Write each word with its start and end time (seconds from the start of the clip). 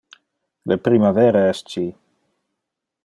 Le 0.71 0.77
primavera 0.87 1.43
es 1.51 1.61
ci. 1.75 1.85